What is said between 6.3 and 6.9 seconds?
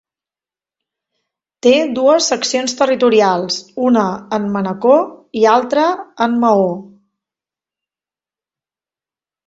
Maó.